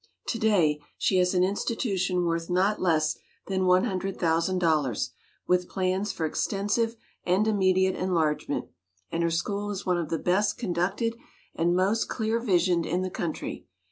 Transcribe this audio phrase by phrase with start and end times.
[0.29, 5.11] To day she has an institution worth not less than one hundred thousand dollars,
[5.45, 8.65] with plans for extensive and immediate enlarge ment,
[9.11, 11.13] and her school is one of the best con ducted
[11.53, 13.63] and most clear visioned in the coun try.